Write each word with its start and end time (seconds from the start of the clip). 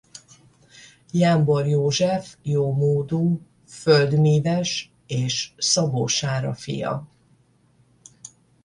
Jámbor 1.11 1.67
József 1.67 2.37
jómódú 2.43 3.41
földmíves 3.67 4.91
és 5.07 5.53
Szabó 5.57 6.07
Sára 6.07 6.53
fia. 6.53 7.07